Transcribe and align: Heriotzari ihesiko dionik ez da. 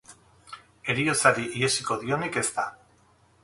Heriotzari 0.93 1.45
ihesiko 1.59 2.01
dionik 2.07 2.43
ez 2.45 2.47
da. 2.59 2.69